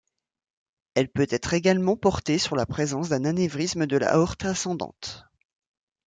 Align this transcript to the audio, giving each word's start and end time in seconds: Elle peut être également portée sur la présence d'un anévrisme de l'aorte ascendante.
Elle 0.95 1.11
peut 1.11 1.27
être 1.29 1.53
également 1.53 1.95
portée 1.95 2.39
sur 2.39 2.55
la 2.55 2.65
présence 2.65 3.09
d'un 3.09 3.23
anévrisme 3.23 3.85
de 3.85 3.97
l'aorte 3.97 4.45
ascendante. 4.45 5.25